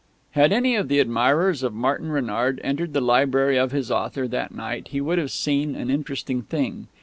[0.31, 4.51] Had any of the admirers of Martin Renard entered the library of his author that
[4.51, 6.87] night he would have seen an interesting thing.